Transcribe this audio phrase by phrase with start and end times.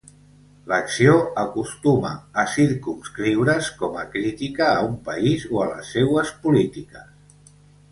[0.69, 2.13] L'acció acostuma
[2.45, 7.55] a circumscriure's com a crítica a un país o a les seues polítiques.